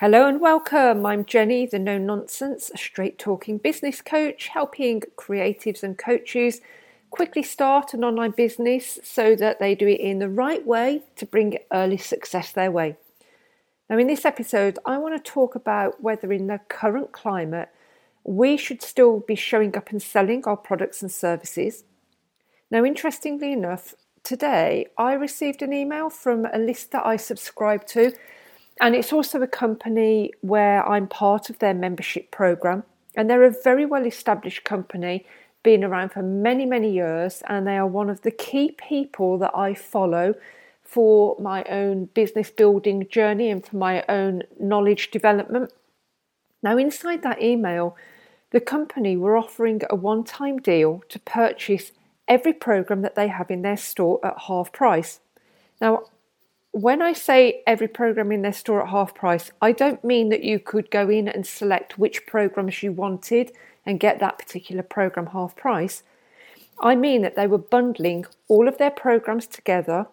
[0.00, 1.04] Hello and welcome.
[1.04, 6.62] I'm Jenny, the no nonsense, straight talking business coach, helping creatives and coaches
[7.10, 11.26] quickly start an online business so that they do it in the right way to
[11.26, 12.96] bring early success their way.
[13.90, 17.68] Now, in this episode, I want to talk about whether in the current climate
[18.24, 21.84] we should still be showing up and selling our products and services.
[22.70, 28.14] Now, interestingly enough, today I received an email from a list that I subscribe to
[28.80, 32.84] and it's also a company where I'm part of their membership program.
[33.14, 35.26] And they're a very well established company,
[35.62, 37.42] been around for many, many years.
[37.46, 40.34] And they are one of the key people that I follow
[40.82, 45.72] for my own business building journey and for my own knowledge development.
[46.62, 47.96] Now, inside that email,
[48.50, 51.92] the company were offering a one time deal to purchase
[52.26, 55.20] every program that they have in their store at half price.
[55.80, 56.04] Now,
[56.72, 60.44] when I say every program in their store at half price, I don't mean that
[60.44, 63.52] you could go in and select which programs you wanted
[63.84, 66.02] and get that particular program half price.
[66.78, 70.06] I mean that they were bundling all of their programs together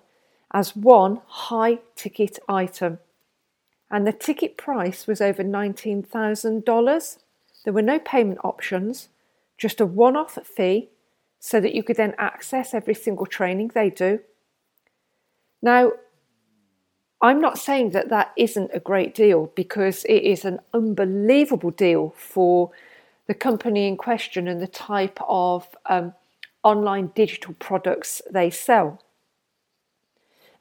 [0.51, 2.99] as one high ticket item.
[3.89, 7.17] And the ticket price was over $19,000.
[7.63, 9.09] There were no payment options,
[9.57, 10.89] just a one off fee
[11.39, 14.19] so that you could then access every single training they do.
[15.61, 15.91] Now,
[17.21, 22.13] I'm not saying that that isn't a great deal because it is an unbelievable deal
[22.15, 22.71] for
[23.27, 26.13] the company in question and the type of um,
[26.63, 29.01] online digital products they sell.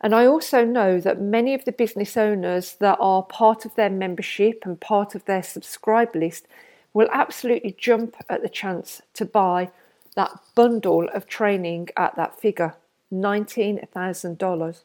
[0.00, 3.90] And I also know that many of the business owners that are part of their
[3.90, 6.46] membership and part of their subscribe list
[6.92, 9.70] will absolutely jump at the chance to buy
[10.14, 12.74] that bundle of training at that figure
[13.12, 14.82] $19,000.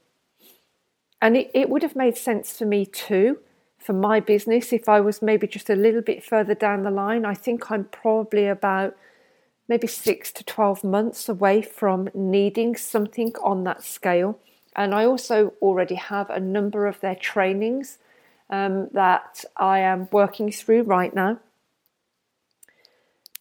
[1.21, 3.39] And it, it would have made sense for me too,
[3.77, 7.25] for my business, if I was maybe just a little bit further down the line.
[7.25, 8.95] I think I'm probably about
[9.67, 14.39] maybe six to 12 months away from needing something on that scale.
[14.75, 17.97] And I also already have a number of their trainings
[18.49, 21.39] um, that I am working through right now.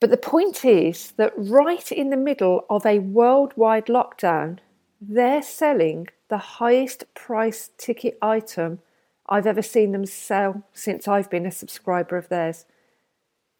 [0.00, 4.58] But the point is that right in the middle of a worldwide lockdown,
[5.00, 8.80] they're selling the highest price ticket item
[9.28, 12.66] I've ever seen them sell since I've been a subscriber of theirs.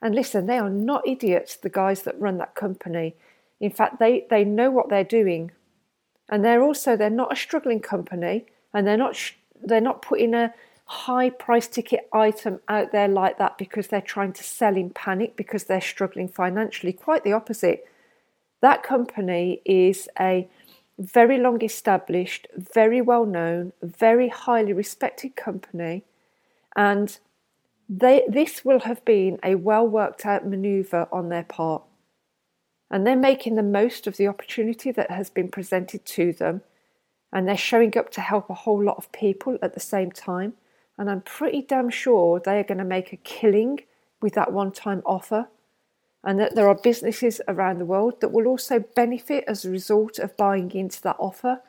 [0.03, 3.15] And listen, they are not idiots, the guys that run that company.
[3.61, 5.53] In fact, they, they know what they're doing.
[6.29, 9.17] And they're also, they're not a struggling company and they're not,
[9.63, 10.55] they're not putting a
[10.87, 15.37] high price ticket item out there like that because they're trying to sell in panic
[15.37, 16.93] because they're struggling financially.
[16.93, 17.87] Quite the opposite.
[18.61, 20.49] That company is a
[21.01, 26.05] very long established, very well known, very highly respected company,
[26.77, 27.19] and
[27.89, 31.83] they, this will have been a well worked out manoeuvre on their part.
[32.91, 36.61] And they're making the most of the opportunity that has been presented to them,
[37.33, 40.53] and they're showing up to help a whole lot of people at the same time.
[40.99, 43.81] And I'm pretty damn sure they are going to make a killing
[44.21, 45.49] with that one time offer
[46.25, 50.19] and that there are businesses around the world that will also benefit as a result
[50.19, 51.61] of buying into that offer.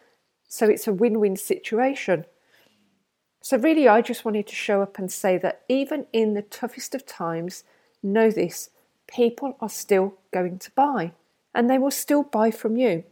[0.47, 2.25] So it's a win win situation.
[3.43, 6.93] So, really, I just wanted to show up and say that even in the toughest
[6.93, 7.63] of times,
[8.03, 8.69] know this
[9.07, 11.11] people are still going to buy
[11.53, 13.03] and they will still buy from you.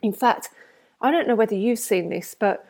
[0.00, 0.48] In fact,
[1.00, 2.66] I don't know whether you've seen this, but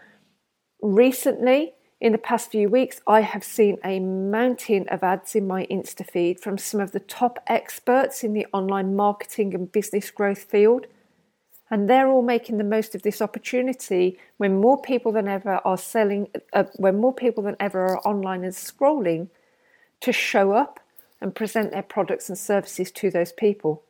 [0.82, 5.66] recently in the past few weeks, I have seen a mountain of ads in my
[5.66, 10.43] Insta feed from some of the top experts in the online marketing and business growth
[10.43, 10.88] field.
[11.70, 15.78] And they're all making the most of this opportunity when more people than ever are
[15.78, 19.28] selling, uh, when more people than ever are online and scrolling
[20.00, 20.81] to show up
[21.20, 23.84] and present their products and services to those people.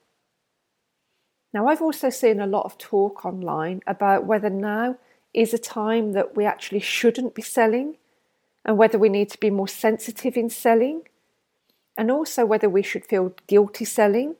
[1.55, 4.99] Now, I've also seen a lot of talk online about whether now
[5.33, 7.97] is a time that we actually shouldn't be selling
[8.65, 11.03] and whether we need to be more sensitive in selling,
[11.97, 14.37] and also whether we should feel guilty selling.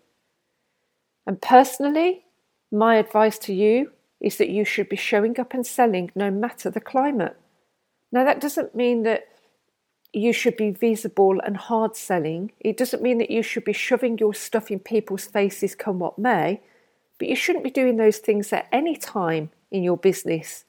[1.27, 2.25] And personally,
[2.71, 6.71] my advice to you is that you should be showing up and selling no matter
[6.71, 7.37] the climate.
[8.11, 9.29] Now, that doesn't mean that
[10.13, 12.53] you should be visible and hard selling.
[12.61, 16.19] It doesn't mean that you should be shoving your stuff in people's faces, come what
[16.19, 16.61] may,
[17.19, 20.65] but you shouldn't be doing those things at any time in your business.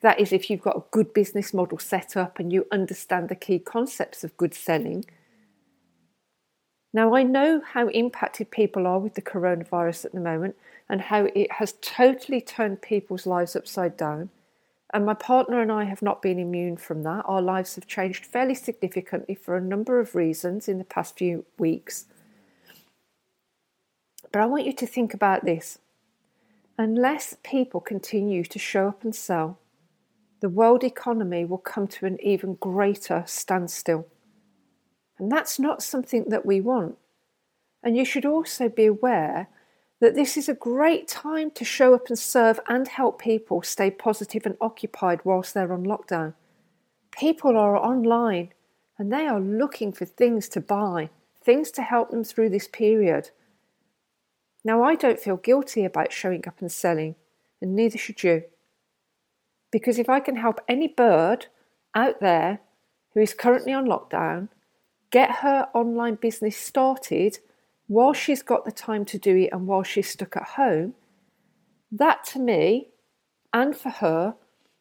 [0.00, 3.34] That is, if you've got a good business model set up and you understand the
[3.34, 5.04] key concepts of good selling.
[6.92, 10.56] Now, I know how impacted people are with the coronavirus at the moment
[10.88, 14.30] and how it has totally turned people's lives upside down.
[14.94, 17.24] And my partner and I have not been immune from that.
[17.26, 21.44] Our lives have changed fairly significantly for a number of reasons in the past few
[21.58, 22.06] weeks.
[24.32, 25.78] But I want you to think about this.
[26.78, 29.58] Unless people continue to show up and sell,
[30.40, 34.06] the world economy will come to an even greater standstill.
[35.18, 36.96] And that's not something that we want.
[37.82, 39.48] And you should also be aware
[40.00, 43.90] that this is a great time to show up and serve and help people stay
[43.90, 46.34] positive and occupied whilst they're on lockdown.
[47.10, 48.52] People are online
[48.96, 51.10] and they are looking for things to buy,
[51.42, 53.30] things to help them through this period.
[54.64, 57.14] Now, I don't feel guilty about showing up and selling,
[57.60, 58.44] and neither should you.
[59.70, 61.46] Because if I can help any bird
[61.94, 62.60] out there
[63.14, 64.48] who is currently on lockdown
[65.10, 67.38] get her online business started
[67.86, 70.94] while she's got the time to do it and while she's stuck at home,
[71.90, 72.88] that to me
[73.52, 74.34] and for her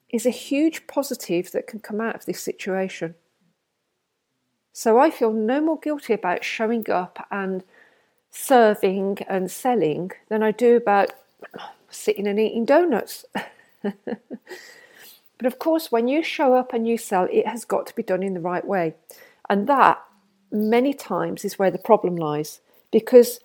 [0.10, 3.16] is a huge positive that can come out of this situation.
[4.74, 7.64] So I feel no more guilty about showing up and
[8.30, 11.14] serving and selling than I do about
[11.90, 13.26] sitting and eating donuts.
[13.82, 18.04] but of course, when you show up and you sell, it has got to be
[18.04, 18.96] done in the right way.
[19.50, 20.04] And that
[20.52, 23.40] many times is where the problem lies because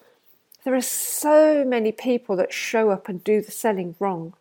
[0.65, 4.35] there are so many people that show up and do the selling wrong.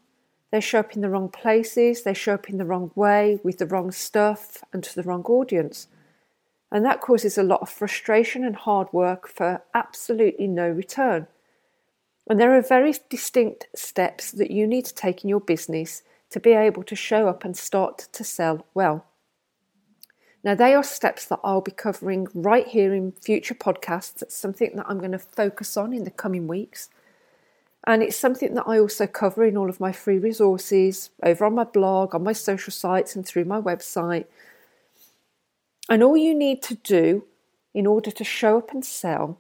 [0.52, 3.58] They show up in the wrong places, they show up in the wrong way, with
[3.58, 5.88] the wrong stuff, and to the wrong audience.
[6.72, 11.28] And that causes a lot of frustration and hard work for absolutely no return.
[12.30, 16.40] And there are very distinct steps that you need to take in your business to
[16.40, 19.06] be able to show up and start to sell well.
[20.44, 24.24] Now, they are steps that I'll be covering right here in future podcasts.
[24.24, 26.90] It's something that I'm going to focus on in the coming weeks.
[27.86, 31.56] And it's something that I also cover in all of my free resources over on
[31.56, 34.26] my blog, on my social sites, and through my website.
[35.90, 37.26] And all you need to do
[37.74, 39.38] in order to show up and sell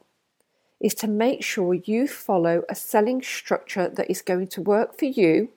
[0.81, 5.05] is to make sure you follow a selling structure that is going to work for
[5.05, 5.49] you,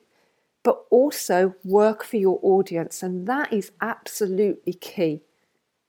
[0.63, 3.01] but also work for your audience.
[3.01, 5.21] And that is absolutely key.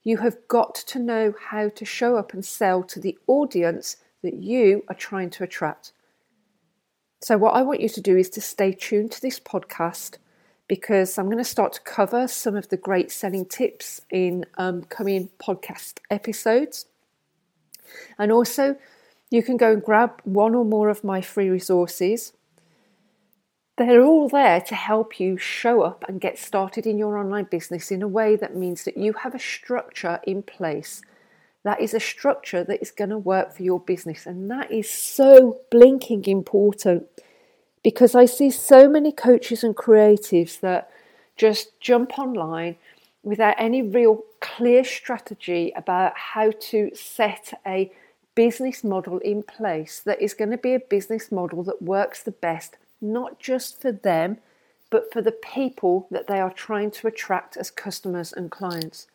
[0.03, 4.35] You have got to know how to show up and sell to the audience that
[4.35, 5.91] you are trying to attract.
[7.21, 10.17] So, what I want you to do is to stay tuned to this podcast
[10.67, 14.83] because I'm going to start to cover some of the great selling tips in um,
[14.83, 16.85] coming podcast episodes.
[18.19, 18.77] And also,
[19.29, 22.33] you can go and grab one or more of my free resources.
[23.77, 27.91] They're all there to help you show up and get started in your online business
[27.91, 31.01] in a way that means that you have a structure in place.
[31.63, 34.25] That is a structure that is going to work for your business.
[34.25, 37.07] And that is so blinking important
[37.83, 40.89] because I see so many coaches and creatives that
[41.35, 42.77] just jump online
[43.21, 47.91] without any real clear strategy about how to set a
[48.37, 52.31] business model in place that is going to be a business model that works the
[52.31, 54.37] best not just for them,
[54.91, 59.07] but for the people that they are trying to attract as customers and clients.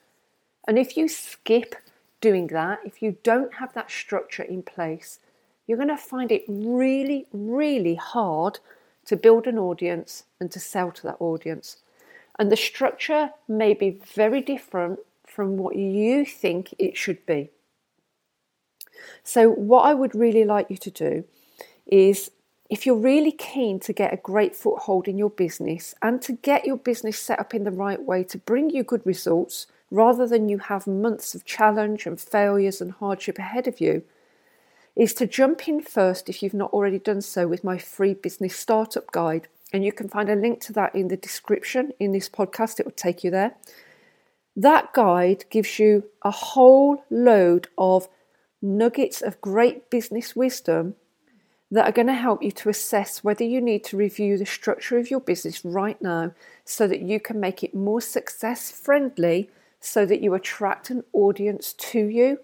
[0.66, 1.76] And if you skip
[2.20, 5.20] doing that, if you don't have that structure in place,
[5.66, 8.58] you're going to find it really, really hard
[9.06, 11.78] to build an audience and to sell to that audience.
[12.40, 17.50] And the structure may be very different from what you think it should be.
[19.22, 21.24] So, what I would really like you to do
[21.86, 22.30] is
[22.70, 26.64] if you're really keen to get a great foothold in your business and to get
[26.64, 30.48] your business set up in the right way to bring you good results, rather than
[30.48, 34.02] you have months of challenge and failures and hardship ahead of you,
[34.96, 38.56] is to jump in first if you've not already done so with my free business
[38.56, 39.48] startup guide.
[39.72, 42.86] And you can find a link to that in the description in this podcast, it
[42.86, 43.54] will take you there.
[44.56, 48.08] That guide gives you a whole load of
[48.62, 50.94] nuggets of great business wisdom
[51.70, 54.98] that are going to help you to assess whether you need to review the structure
[54.98, 56.32] of your business right now
[56.64, 59.50] so that you can make it more success friendly
[59.80, 62.38] so that you attract an audience to you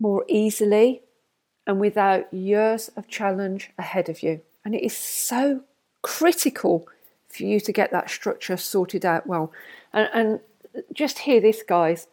[0.00, 1.02] more easily
[1.66, 4.40] and without years of challenge ahead of you.
[4.64, 5.60] And it is so
[6.02, 6.88] critical
[7.28, 9.52] for you to get that structure sorted out well.
[9.92, 10.40] And, and
[10.92, 12.06] just hear this, guys.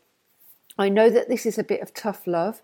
[0.77, 2.61] I know that this is a bit of tough love,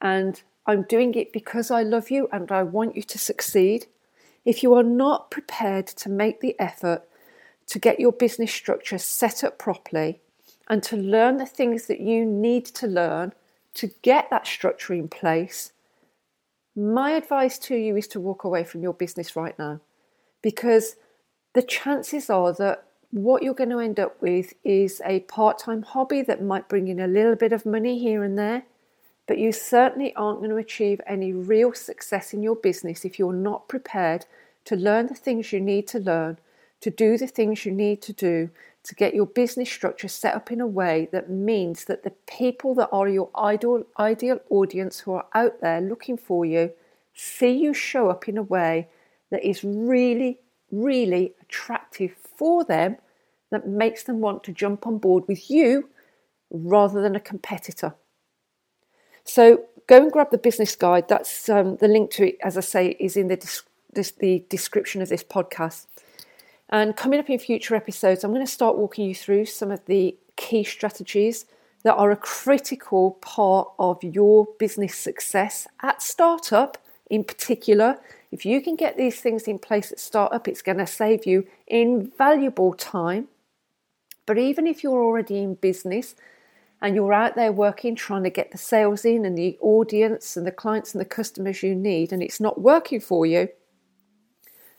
[0.00, 3.86] and I'm doing it because I love you and I want you to succeed.
[4.44, 7.02] If you are not prepared to make the effort
[7.68, 10.20] to get your business structure set up properly
[10.68, 13.32] and to learn the things that you need to learn
[13.74, 15.72] to get that structure in place,
[16.74, 19.80] my advice to you is to walk away from your business right now
[20.42, 20.96] because
[21.54, 25.82] the chances are that what you're going to end up with is a part time
[25.82, 28.64] hobby that might bring in a little bit of money here and there,
[29.26, 33.32] but you certainly aren't going to achieve any real success in your business if you're
[33.32, 34.26] not prepared
[34.64, 36.38] to learn the things you need to learn,
[36.80, 38.50] to do the things you need to do,
[38.84, 42.74] to get your business structure set up in a way that means that the people
[42.74, 46.70] that are your ideal, ideal audience who are out there looking for you
[47.16, 48.88] see you show up in a way
[49.30, 50.38] that is really,
[50.70, 52.96] really attractive for them,
[53.50, 55.88] that makes them want to jump on board with you
[56.50, 57.94] rather than a competitor.
[59.26, 61.08] So go and grab the business guide.
[61.08, 63.36] That's um, the link to it, as I say, is in the,
[63.92, 65.86] this, the description of this podcast.
[66.70, 69.84] And coming up in future episodes, I'm going to start walking you through some of
[69.86, 71.46] the key strategies
[71.82, 76.78] that are a critical part of your business success at startup
[77.08, 77.98] in particular.
[78.32, 81.46] If you can get these things in place at startup, it's going to save you
[81.66, 83.28] invaluable time.
[84.26, 86.16] But even if you're already in business
[86.82, 90.46] and you're out there working, trying to get the sales in and the audience and
[90.46, 93.48] the clients and the customers you need, and it's not working for you,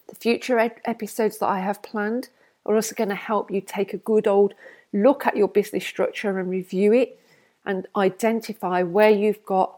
[0.07, 2.29] the future ed- episodes that I have planned
[2.65, 4.53] are also going to help you take a good old
[4.93, 7.19] look at your business structure and review it
[7.65, 9.77] and identify where you've got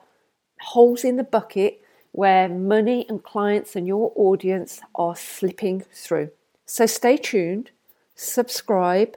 [0.60, 6.30] holes in the bucket where money and clients and your audience are slipping through.
[6.66, 7.72] So stay tuned,
[8.16, 9.16] subscribe.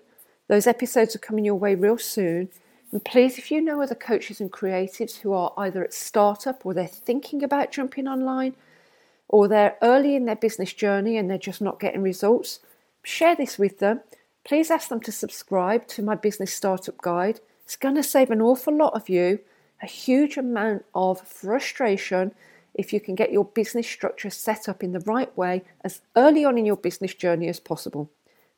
[0.49, 2.51] Those episodes are coming your way real soon.
[2.93, 6.75] And please, if you know other coaches and creatives who are either at startup or
[6.75, 8.55] they're thinking about jumping online,
[9.29, 12.61] or they're early in their business journey and they're just not getting results,
[13.03, 14.01] share this with them.
[14.45, 17.41] Please ask them to subscribe to my business startup guide.
[17.65, 19.41] It's going to save an awful lot of you
[19.83, 22.33] a huge amount of frustration
[22.75, 26.45] if you can get your business structure set up in the right way as early
[26.45, 28.09] on in your business journey as possible.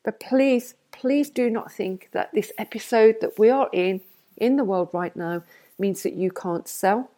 [0.03, 4.01] But please, please do not think that this episode that we are in
[4.37, 5.43] in the world right now
[5.77, 7.09] means that you can't sell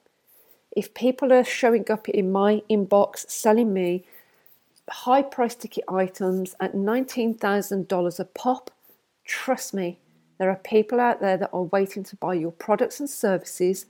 [0.77, 4.05] if people are showing up in my inbox selling me
[4.89, 8.71] high price ticket items at $19,000 a pop,
[9.25, 9.97] trust me,
[10.37, 13.87] there are people out there that are waiting to buy your products and services.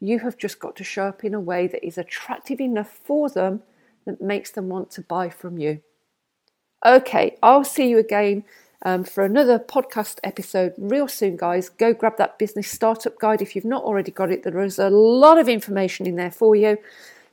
[0.00, 3.28] You have just got to show up in a way that is attractive enough for
[3.28, 3.62] them
[4.06, 5.82] that makes them want to buy from you.
[6.86, 8.44] Okay, I'll see you again
[8.82, 11.68] um, for another podcast episode real soon, guys.
[11.68, 14.42] Go grab that business startup guide if you've not already got it.
[14.42, 16.78] There is a lot of information in there for you.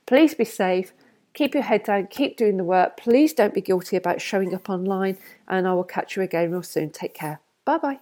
[0.05, 0.93] Please be safe.
[1.33, 2.07] Keep your head down.
[2.07, 2.97] Keep doing the work.
[2.97, 5.17] Please don't be guilty about showing up online.
[5.47, 6.89] And I will catch you again real soon.
[6.89, 7.39] Take care.
[7.63, 7.99] Bye bye.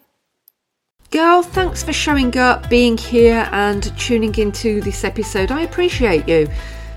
[1.11, 5.51] Girl, thanks for showing up, being here, and tuning into this episode.
[5.51, 6.47] I appreciate you.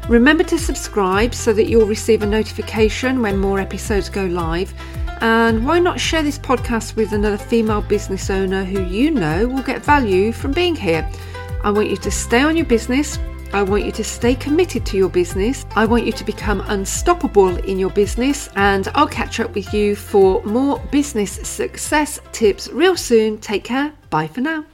[0.09, 4.73] Remember to subscribe so that you'll receive a notification when more episodes go live.
[5.21, 9.63] And why not share this podcast with another female business owner who you know will
[9.63, 11.09] get value from being here?
[11.65, 13.19] I want you to stay on your business.
[13.53, 15.65] I want you to stay committed to your business.
[15.75, 18.51] I want you to become unstoppable in your business.
[18.57, 23.39] And I'll catch up with you for more business success tips real soon.
[23.39, 23.93] Take care.
[24.11, 24.65] Bye for now.